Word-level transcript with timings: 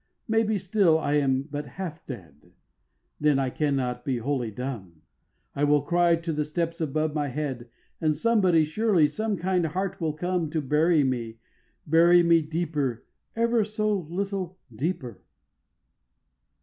Maybe 0.27 0.57
still 0.57 0.97
I 0.97 1.13
am 1.17 1.43
but 1.43 1.67
half 1.67 2.03
dead; 2.07 2.53
Then 3.19 3.37
I 3.37 3.51
cannot 3.51 4.03
be 4.03 4.17
wholly 4.17 4.49
dumb; 4.49 5.03
I 5.55 5.63
will 5.63 5.83
cry 5.83 6.15
to 6.15 6.33
the 6.33 6.43
steps 6.43 6.81
above 6.81 7.13
my 7.13 7.27
head, 7.27 7.69
And 8.01 8.15
somebody, 8.15 8.63
surely, 8.65 9.07
some 9.07 9.37
kind 9.37 9.63
heart 9.63 10.01
will 10.01 10.13
come 10.13 10.49
To 10.49 10.59
bury 10.59 11.03
me, 11.03 11.37
bury 11.85 12.23
me 12.23 12.41
Deeper, 12.41 13.05
ever 13.35 13.63
so 13.63 13.95
little 13.95 14.57
deeper. 14.75 15.21